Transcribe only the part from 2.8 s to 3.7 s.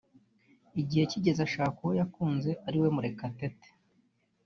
Murekatete